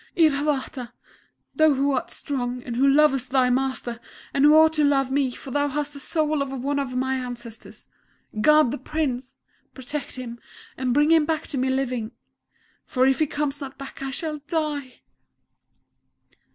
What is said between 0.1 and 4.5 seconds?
"Iravata, thou who art strong, and who lovest thy Master, and